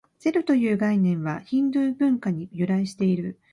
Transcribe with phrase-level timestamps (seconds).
[0.17, 3.39] ゼロという概念は、ヒンドゥー文化に由来している。